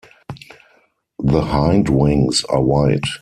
The 1.19 1.41
hindwings 1.41 2.43
are 2.49 2.63
white. 2.63 3.05